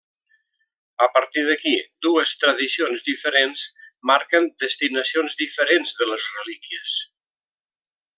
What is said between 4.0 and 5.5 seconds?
marquen destinacions